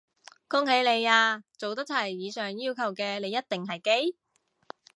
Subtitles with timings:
[0.47, 4.17] 恭喜你啊，做得齊以上要求嘅你一定係基！